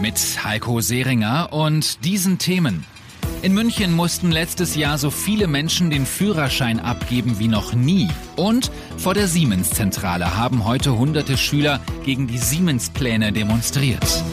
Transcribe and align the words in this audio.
Mit 0.00 0.44
Heiko 0.44 0.80
Seringer 0.80 1.52
und 1.52 2.04
diesen 2.04 2.38
Themen. 2.38 2.84
In 3.42 3.54
München 3.54 3.92
mussten 3.92 4.30
letztes 4.30 4.74
Jahr 4.74 4.98
so 4.98 5.10
viele 5.10 5.46
Menschen 5.46 5.90
den 5.90 6.04
Führerschein 6.04 6.80
abgeben 6.80 7.38
wie 7.38 7.48
noch 7.48 7.74
nie. 7.74 8.08
Und 8.36 8.70
vor 8.96 9.14
der 9.14 9.28
Siemens-Zentrale 9.28 10.36
haben 10.36 10.64
heute 10.64 10.98
hunderte 10.98 11.36
Schüler 11.36 11.80
gegen 12.04 12.26
die 12.26 12.38
Siemens-Pläne 12.38 13.32
demonstriert. 13.32 14.24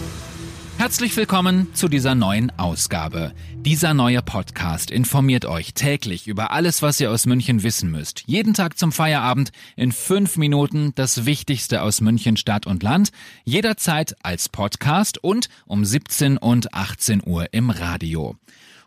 Herzlich 0.82 1.16
willkommen 1.16 1.72
zu 1.76 1.88
dieser 1.90 2.16
neuen 2.16 2.52
Ausgabe. 2.58 3.34
Dieser 3.54 3.94
neue 3.94 4.24
Podcast 4.24 4.90
informiert 4.90 5.46
euch 5.46 5.76
täglich 5.76 6.28
über 6.28 6.50
alles, 6.50 6.82
was 6.82 7.00
ihr 7.00 7.12
aus 7.12 7.28
München 7.28 7.62
wissen 7.62 7.92
müsst. 7.92 8.24
Jeden 8.26 8.56
Tag 8.56 8.80
zum 8.80 8.92
Feierabend 8.92 9.52
in 9.76 9.92
fünf 9.92 10.38
Minuten 10.38 10.94
das 10.96 11.28
Wichtigste 11.28 11.84
aus 11.84 12.02
München 12.02 12.36
Stadt 12.36 12.66
und 12.66 12.82
Land. 12.82 13.12
Jederzeit 13.44 14.16
als 14.24 14.50
Podcast 14.50 15.24
und 15.24 15.50
um 15.68 15.86
17 15.86 16.38
und 16.38 16.74
18 16.74 17.22
Uhr 17.28 17.54
im 17.54 17.70
Radio. 17.70 18.36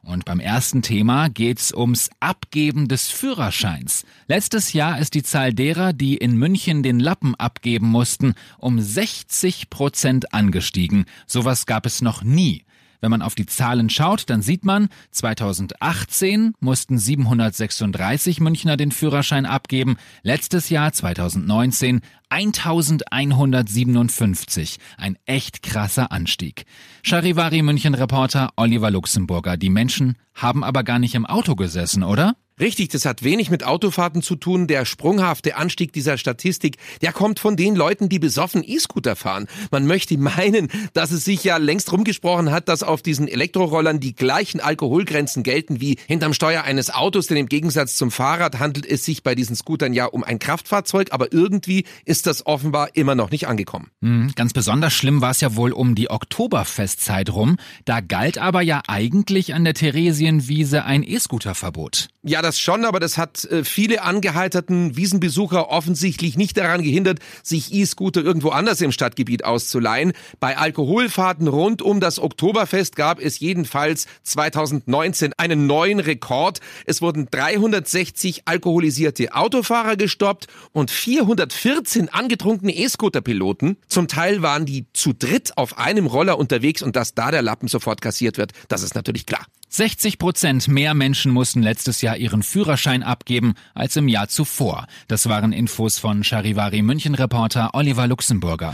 Und 0.04 0.26
beim 0.26 0.38
ersten 0.38 0.82
Thema 0.82 1.28
geht's 1.28 1.72
ums 1.72 2.10
Abgeben 2.20 2.88
des 2.88 3.08
Führerscheins. 3.08 4.04
Letztes 4.26 4.74
Jahr 4.74 4.98
ist 4.98 5.14
die 5.14 5.22
Zahl 5.22 5.54
derer, 5.54 5.94
die 5.94 6.16
in 6.16 6.36
München 6.36 6.82
den 6.82 7.00
Lappen 7.00 7.34
abgeben 7.34 7.86
mussten, 7.86 8.34
um 8.58 8.78
60 8.78 9.70
Prozent 9.70 10.34
angestiegen. 10.34 11.06
Sowas 11.26 11.64
gab 11.64 11.86
es 11.86 12.02
noch 12.02 12.22
nie. 12.22 12.64
Wenn 13.00 13.10
man 13.10 13.22
auf 13.22 13.34
die 13.34 13.46
Zahlen 13.46 13.90
schaut, 13.90 14.30
dann 14.30 14.42
sieht 14.42 14.64
man, 14.64 14.88
2018 15.10 16.52
mussten 16.60 16.96
736 16.98 18.38
Münchner 18.40 18.76
den 18.76 18.92
Führerschein 18.92 19.46
abgeben, 19.46 19.96
letztes 20.22 20.68
Jahr 20.68 20.92
2019 20.92 22.02
1157. 22.28 24.78
Ein 24.96 25.16
echt 25.24 25.62
krasser 25.62 26.10
Anstieg. 26.10 26.64
Charivari 27.02 27.62
München 27.62 27.94
Reporter 27.94 28.50
Oliver 28.56 28.90
Luxemburger. 28.90 29.56
Die 29.56 29.70
Menschen 29.70 30.18
haben 30.34 30.64
aber 30.64 30.82
gar 30.82 30.98
nicht 30.98 31.14
im 31.14 31.26
Auto 31.26 31.54
gesessen, 31.54 32.02
oder? 32.02 32.34
Richtig, 32.60 32.90
das 32.90 33.04
hat 33.04 33.24
wenig 33.24 33.50
mit 33.50 33.64
Autofahrten 33.64 34.22
zu 34.22 34.36
tun. 34.36 34.68
Der 34.68 34.84
sprunghafte 34.84 35.56
Anstieg 35.56 35.92
dieser 35.92 36.16
Statistik, 36.18 36.76
der 37.02 37.12
kommt 37.12 37.40
von 37.40 37.56
den 37.56 37.74
Leuten, 37.74 38.08
die 38.08 38.20
besoffen 38.20 38.62
E-Scooter 38.64 39.16
fahren. 39.16 39.48
Man 39.72 39.86
möchte 39.86 40.16
meinen, 40.16 40.68
dass 40.92 41.10
es 41.10 41.24
sich 41.24 41.42
ja 41.42 41.56
längst 41.56 41.90
rumgesprochen 41.90 42.52
hat, 42.52 42.68
dass 42.68 42.84
auf 42.84 43.02
diesen 43.02 43.26
Elektrorollern 43.26 43.98
die 43.98 44.14
gleichen 44.14 44.60
Alkoholgrenzen 44.60 45.42
gelten 45.42 45.80
wie 45.80 45.98
hinterm 46.06 46.32
Steuer 46.32 46.62
eines 46.62 46.94
Autos, 46.94 47.26
denn 47.26 47.38
im 47.38 47.48
Gegensatz 47.48 47.96
zum 47.96 48.12
Fahrrad 48.12 48.60
handelt 48.60 48.86
es 48.86 49.04
sich 49.04 49.24
bei 49.24 49.34
diesen 49.34 49.56
Scootern 49.56 49.92
ja 49.92 50.06
um 50.06 50.22
ein 50.22 50.38
Kraftfahrzeug, 50.38 51.08
aber 51.10 51.32
irgendwie 51.32 51.84
ist 52.04 52.28
das 52.28 52.46
offenbar 52.46 52.90
immer 52.94 53.16
noch 53.16 53.32
nicht 53.32 53.48
angekommen. 53.48 53.90
Mhm, 54.00 54.32
ganz 54.36 54.52
besonders 54.52 54.92
schlimm 54.92 55.20
war 55.20 55.32
es 55.32 55.40
ja 55.40 55.56
wohl 55.56 55.72
um 55.72 55.96
die 55.96 56.08
Oktoberfestzeit 56.08 57.30
rum. 57.30 57.56
Da 57.84 58.00
galt 58.00 58.38
aber 58.38 58.62
ja 58.62 58.82
eigentlich 58.86 59.54
an 59.54 59.64
der 59.64 59.74
Theresienwiese 59.74 60.84
ein 60.84 61.02
E-Scooter-Verbot. 61.02 62.10
Ja, 62.26 62.40
das 62.40 62.58
schon, 62.58 62.86
aber 62.86 63.00
das 63.00 63.18
hat 63.18 63.44
äh, 63.44 63.64
viele 63.64 64.00
angeheiterten 64.00 64.96
Wiesenbesucher 64.96 65.68
offensichtlich 65.68 66.38
nicht 66.38 66.56
daran 66.56 66.82
gehindert, 66.82 67.18
sich 67.42 67.74
E-Scooter 67.74 68.24
irgendwo 68.24 68.48
anders 68.48 68.80
im 68.80 68.92
Stadtgebiet 68.92 69.44
auszuleihen. 69.44 70.14
Bei 70.40 70.56
Alkoholfahrten 70.56 71.48
rund 71.48 71.82
um 71.82 72.00
das 72.00 72.18
Oktoberfest 72.18 72.96
gab 72.96 73.20
es 73.20 73.40
jedenfalls 73.40 74.06
2019 74.22 75.34
einen 75.36 75.66
neuen 75.66 76.00
Rekord. 76.00 76.60
Es 76.86 77.02
wurden 77.02 77.28
360 77.30 78.44
alkoholisierte 78.46 79.34
Autofahrer 79.34 79.96
gestoppt 79.96 80.46
und 80.72 80.90
414 80.90 82.08
angetrunkene 82.08 82.74
E-Scooter-Piloten. 82.74 83.76
Zum 83.86 84.08
Teil 84.08 84.40
waren 84.40 84.64
die 84.64 84.86
zu 84.94 85.12
dritt 85.12 85.58
auf 85.58 85.76
einem 85.76 86.06
Roller 86.06 86.38
unterwegs 86.38 86.80
und 86.80 86.96
dass 86.96 87.12
da 87.12 87.30
der 87.30 87.42
Lappen 87.42 87.68
sofort 87.68 88.00
kassiert 88.00 88.38
wird, 88.38 88.52
das 88.68 88.82
ist 88.82 88.94
natürlich 88.94 89.26
klar. 89.26 89.44
60 89.76 90.18
Prozent 90.18 90.68
mehr 90.68 90.94
Menschen 90.94 91.32
mussten 91.32 91.60
letztes 91.60 92.00
Jahr 92.00 92.16
ihren 92.16 92.44
Führerschein 92.44 93.02
abgeben 93.02 93.54
als 93.74 93.96
im 93.96 94.06
Jahr 94.06 94.28
zuvor. 94.28 94.86
Das 95.08 95.28
waren 95.28 95.52
Infos 95.52 95.98
von 95.98 96.22
Charivari 96.22 96.80
München 96.80 97.16
Reporter 97.16 97.70
Oliver 97.72 98.06
Luxemburger. 98.06 98.72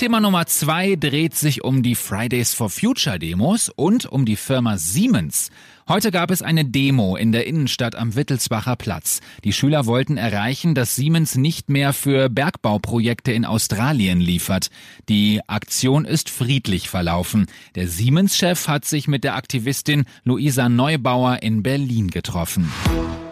Thema 0.00 0.18
Nummer 0.18 0.46
zwei 0.46 0.96
dreht 0.96 1.34
sich 1.34 1.62
um 1.62 1.82
die 1.82 1.94
Fridays 1.94 2.54
for 2.54 2.70
Future 2.70 3.18
Demos 3.18 3.68
und 3.68 4.06
um 4.06 4.24
die 4.24 4.36
Firma 4.36 4.78
Siemens. 4.78 5.50
Heute 5.86 6.10
gab 6.10 6.30
es 6.30 6.40
eine 6.40 6.64
Demo 6.64 7.16
in 7.16 7.32
der 7.32 7.46
Innenstadt 7.46 7.94
am 7.96 8.16
Wittelsbacher 8.16 8.76
Platz. 8.76 9.20
Die 9.44 9.52
Schüler 9.52 9.84
wollten 9.84 10.16
erreichen, 10.16 10.74
dass 10.74 10.96
Siemens 10.96 11.34
nicht 11.34 11.68
mehr 11.68 11.92
für 11.92 12.30
Bergbauprojekte 12.30 13.32
in 13.32 13.44
Australien 13.44 14.22
liefert. 14.22 14.70
Die 15.10 15.42
Aktion 15.46 16.06
ist 16.06 16.30
friedlich 16.30 16.88
verlaufen. 16.88 17.44
Der 17.74 17.86
Siemens-Chef 17.86 18.68
hat 18.68 18.86
sich 18.86 19.06
mit 19.06 19.22
der 19.22 19.34
Aktivistin 19.34 20.06
Luisa 20.24 20.70
Neubauer 20.70 21.42
in 21.42 21.62
Berlin 21.62 22.08
getroffen. 22.08 22.72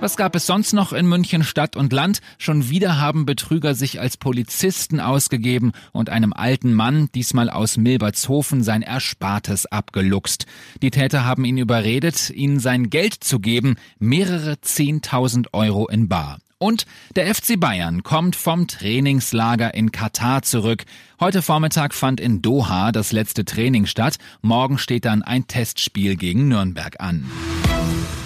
Was 0.00 0.16
gab 0.16 0.36
es 0.36 0.46
sonst 0.46 0.74
noch 0.74 0.92
in 0.92 1.06
München 1.06 1.42
Stadt 1.42 1.74
und 1.74 1.92
Land? 1.92 2.20
Schon 2.38 2.70
wieder 2.70 3.00
haben 3.00 3.26
Betrüger 3.26 3.74
sich 3.74 3.98
als 3.98 4.16
Polizisten 4.16 5.00
ausgegeben 5.00 5.72
und 5.92 6.08
einem 6.08 6.32
alten 6.32 6.72
Mann, 6.72 7.08
diesmal 7.16 7.50
aus 7.50 7.76
Milbertshofen, 7.76 8.62
sein 8.62 8.82
Erspartes 8.82 9.66
abgeluchst. 9.66 10.46
Die 10.82 10.92
Täter 10.92 11.24
haben 11.24 11.44
ihn 11.44 11.58
überredet, 11.58 12.30
ihnen 12.30 12.60
sein 12.60 12.90
Geld 12.90 13.14
zu 13.14 13.40
geben, 13.40 13.74
mehrere 13.98 14.60
Zehntausend 14.60 15.52
Euro 15.52 15.88
in 15.88 16.08
Bar. 16.08 16.38
Und 16.58 16.86
der 17.16 17.34
FC 17.34 17.58
Bayern 17.58 18.04
kommt 18.04 18.36
vom 18.36 18.68
Trainingslager 18.68 19.74
in 19.74 19.90
Katar 19.90 20.42
zurück. 20.42 20.84
Heute 21.18 21.42
Vormittag 21.42 21.92
fand 21.92 22.20
in 22.20 22.40
Doha 22.40 22.92
das 22.92 23.10
letzte 23.10 23.44
Training 23.44 23.86
statt. 23.86 24.18
Morgen 24.42 24.78
steht 24.78 25.04
dann 25.04 25.22
ein 25.22 25.48
Testspiel 25.48 26.14
gegen 26.14 26.46
Nürnberg 26.46 27.00
an. 27.00 27.28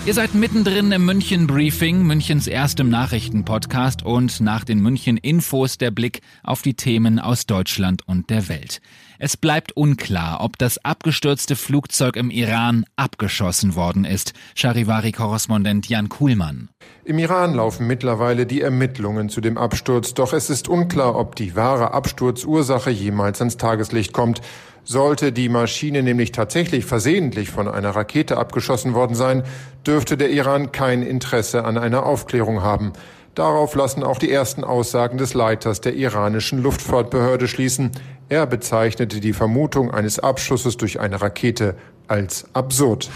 Ihr 0.04 0.14
seid 0.14 0.34
mittendrin 0.34 0.90
im 0.90 1.04
München 1.04 1.46
Briefing, 1.46 2.02
Münchens 2.02 2.48
erstem 2.48 2.88
Nachrichtenpodcast 2.88 4.02
und 4.02 4.40
nach 4.40 4.64
den 4.64 4.80
München 4.80 5.16
Infos 5.16 5.78
der 5.78 5.92
Blick 5.92 6.22
auf 6.42 6.60
die 6.62 6.74
Themen 6.74 7.20
aus 7.20 7.46
Deutschland 7.46 8.02
und 8.08 8.28
der 8.28 8.48
Welt. 8.48 8.80
Es 9.20 9.36
bleibt 9.36 9.76
unklar, 9.76 10.40
ob 10.40 10.58
das 10.58 10.84
abgestürzte 10.84 11.54
Flugzeug 11.54 12.16
im 12.16 12.30
Iran 12.30 12.84
abgeschossen 12.96 13.76
worden 13.76 14.04
ist. 14.04 14.32
Charivari-Korrespondent 14.56 15.88
Jan 15.88 16.08
Kuhlmann. 16.08 16.68
Im 17.04 17.20
Iran 17.20 17.54
laufen 17.54 17.86
mittlerweile 17.86 18.44
die 18.44 18.60
Ermittlungen 18.60 19.28
zu 19.28 19.40
dem 19.40 19.56
Absturz, 19.56 20.14
doch 20.14 20.32
es 20.32 20.50
ist 20.50 20.68
unklar, 20.68 21.14
ob 21.14 21.36
die 21.36 21.54
wahre 21.54 21.94
Absturzursache 21.94 22.90
jemals 22.90 23.40
ans 23.40 23.56
Tageslicht 23.56 24.12
kommt. 24.12 24.40
Sollte 24.84 25.32
die 25.32 25.48
Maschine 25.48 26.02
nämlich 26.02 26.32
tatsächlich 26.32 26.84
versehentlich 26.84 27.50
von 27.50 27.68
einer 27.68 27.90
Rakete 27.90 28.36
abgeschossen 28.36 28.94
worden 28.94 29.14
sein, 29.14 29.44
dürfte 29.86 30.16
der 30.16 30.30
Iran 30.30 30.72
kein 30.72 31.02
Interesse 31.02 31.64
an 31.64 31.78
einer 31.78 32.04
Aufklärung 32.04 32.62
haben. 32.62 32.92
Darauf 33.34 33.74
lassen 33.74 34.02
auch 34.02 34.18
die 34.18 34.30
ersten 34.30 34.62
Aussagen 34.62 35.16
des 35.16 35.32
Leiters 35.32 35.80
der 35.80 35.94
iranischen 35.94 36.62
Luftfahrtbehörde 36.62 37.48
schließen. 37.48 37.92
Er 38.28 38.46
bezeichnete 38.46 39.20
die 39.20 39.32
Vermutung 39.32 39.90
eines 39.90 40.18
Abschusses 40.18 40.76
durch 40.76 41.00
eine 41.00 41.22
Rakete 41.22 41.76
als 42.08 42.44
absurd. 42.52 43.08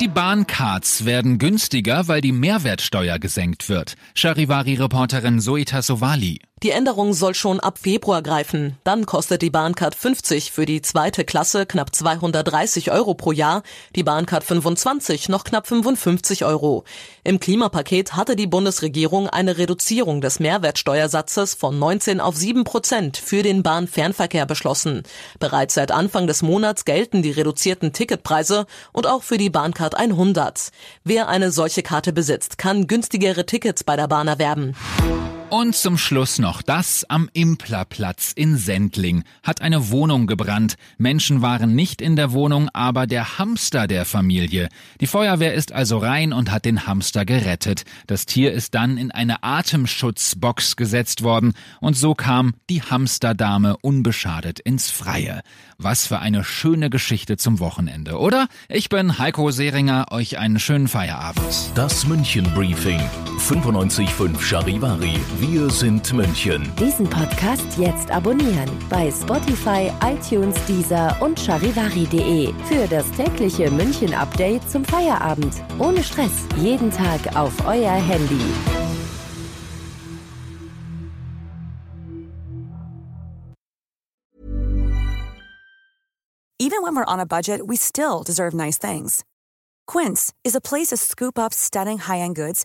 Die 0.00 0.06
Bahncards 0.06 1.06
werden 1.06 1.38
günstiger, 1.38 2.06
weil 2.06 2.20
die 2.20 2.30
Mehrwertsteuer 2.30 3.18
gesenkt 3.18 3.68
wird. 3.68 3.94
Charivari-Reporterin 4.14 5.40
Soita 5.40 5.82
Sovali. 5.82 6.38
Die 6.64 6.70
Änderung 6.70 7.12
soll 7.12 7.34
schon 7.34 7.60
ab 7.60 7.78
Februar 7.78 8.20
greifen. 8.20 8.76
Dann 8.82 9.06
kostet 9.06 9.42
die 9.42 9.50
Bahncard 9.50 9.94
50 9.94 10.50
für 10.50 10.66
die 10.66 10.82
zweite 10.82 11.24
Klasse 11.24 11.66
knapp 11.66 11.94
230 11.94 12.90
Euro 12.90 13.14
pro 13.14 13.30
Jahr, 13.30 13.62
die 13.94 14.02
Bahncard 14.02 14.42
25 14.42 15.28
noch 15.28 15.44
knapp 15.44 15.68
55 15.68 16.44
Euro. 16.44 16.82
Im 17.22 17.38
Klimapaket 17.38 18.16
hatte 18.16 18.34
die 18.34 18.48
Bundesregierung 18.48 19.28
eine 19.28 19.56
Reduzierung 19.56 20.20
des 20.20 20.40
Mehrwertsteuersatzes 20.40 21.54
von 21.54 21.78
19 21.78 22.20
auf 22.20 22.34
7 22.34 22.64
Prozent 22.64 23.18
für 23.18 23.44
den 23.44 23.62
Bahnfernverkehr 23.62 24.46
beschlossen. 24.46 25.04
Bereits 25.38 25.74
seit 25.74 25.92
Anfang 25.92 26.26
des 26.26 26.42
Monats 26.42 26.84
gelten 26.84 27.22
die 27.22 27.30
reduzierten 27.30 27.92
Ticketpreise 27.92 28.66
und 28.92 29.06
auch 29.06 29.22
für 29.22 29.38
die 29.38 29.50
Bahncard 29.88 29.94
100. 29.94 30.70
Wer 31.04 31.28
eine 31.28 31.50
solche 31.50 31.82
Karte 31.82 32.12
besitzt, 32.12 32.58
kann 32.58 32.86
günstigere 32.86 33.46
Tickets 33.46 33.84
bei 33.84 33.96
der 33.96 34.08
Bahn 34.08 34.28
erwerben. 34.28 34.74
Und 35.50 35.74
zum 35.74 35.96
Schluss 35.96 36.38
noch 36.38 36.60
das 36.60 37.06
am 37.08 37.30
Implerplatz 37.32 38.32
in 38.34 38.58
Sendling 38.58 39.24
hat 39.42 39.62
eine 39.62 39.90
Wohnung 39.90 40.26
gebrannt. 40.26 40.74
Menschen 40.98 41.40
waren 41.40 41.74
nicht 41.74 42.02
in 42.02 42.16
der 42.16 42.32
Wohnung, 42.32 42.68
aber 42.74 43.06
der 43.06 43.38
Hamster 43.38 43.86
der 43.86 44.04
Familie. 44.04 44.68
Die 45.00 45.06
Feuerwehr 45.06 45.54
ist 45.54 45.72
also 45.72 45.96
rein 45.96 46.34
und 46.34 46.50
hat 46.50 46.66
den 46.66 46.86
Hamster 46.86 47.24
gerettet. 47.24 47.84
Das 48.06 48.26
Tier 48.26 48.52
ist 48.52 48.74
dann 48.74 48.98
in 48.98 49.10
eine 49.10 49.42
Atemschutzbox 49.42 50.76
gesetzt 50.76 51.22
worden 51.22 51.54
und 51.80 51.96
so 51.96 52.14
kam 52.14 52.52
die 52.68 52.82
Hamsterdame 52.82 53.78
unbeschadet 53.78 54.60
ins 54.60 54.90
Freie. 54.90 55.40
Was 55.78 56.06
für 56.06 56.18
eine 56.18 56.44
schöne 56.44 56.90
Geschichte 56.90 57.38
zum 57.38 57.58
Wochenende, 57.58 58.18
oder? 58.18 58.48
Ich 58.68 58.90
bin 58.90 59.18
Heiko 59.18 59.50
Seringer, 59.50 60.08
euch 60.10 60.36
einen 60.36 60.58
schönen 60.58 60.88
Feierabend. 60.88 61.70
Das 61.74 62.06
München 62.06 62.44
Briefing 62.52 63.00
95.5 63.38 64.40
Charivari. 64.40 65.18
Wir 65.40 65.70
sind 65.70 66.12
München. 66.12 66.68
Diesen 66.80 67.08
Podcast 67.08 67.78
jetzt 67.78 68.10
abonnieren 68.10 68.68
bei 68.90 69.08
Spotify, 69.08 69.88
iTunes, 70.02 70.56
Deezer 70.66 71.16
und 71.20 71.38
charivari.de 71.38 72.52
für 72.64 72.88
das 72.88 73.08
tägliche 73.12 73.70
München 73.70 74.12
Update 74.12 74.68
zum 74.68 74.84
Feierabend. 74.84 75.54
Ohne 75.78 76.02
Stress, 76.02 76.32
jeden 76.56 76.90
Tag 76.90 77.36
auf 77.36 77.52
euer 77.68 77.92
Handy. 77.92 78.40
Even 86.58 86.82
when 86.82 86.96
we're 86.96 87.06
on 87.06 87.20
a 87.20 87.26
budget, 87.26 87.60
we 87.64 87.76
still 87.76 88.24
deserve 88.24 88.54
nice 88.54 88.76
things. 88.76 89.22
Quince 89.86 90.32
is 90.42 90.56
a 90.56 90.60
place 90.60 90.88
to 90.88 90.96
scoop 90.96 91.38
up 91.38 91.54
stunning 91.54 91.98
high-end 91.98 92.34
goods 92.34 92.64